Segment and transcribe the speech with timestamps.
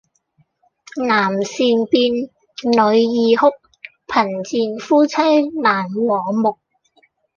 [1.07, 1.59] 男善
[1.91, 3.49] 變，女易哭，
[4.07, 5.15] 貧賤夫妻
[5.61, 6.57] 難和睦